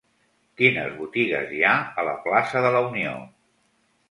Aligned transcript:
Quines 0.61 0.95
botigues 1.01 1.53
hi 1.57 1.61
ha 1.67 1.75
a 1.85 2.07
la 2.09 2.17
plaça 2.25 2.65
de 2.69 2.73
la 2.79 2.83
Unió? 2.89 3.15